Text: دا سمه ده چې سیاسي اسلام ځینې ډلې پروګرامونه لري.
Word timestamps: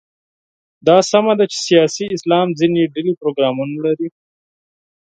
دا 0.87 0.97
سمه 1.11 1.33
ده 1.39 1.45
چې 1.51 1.57
سیاسي 1.67 2.05
اسلام 2.15 2.47
ځینې 2.59 2.91
ډلې 2.93 3.13
پروګرامونه 3.21 3.75
لري. 3.85 4.09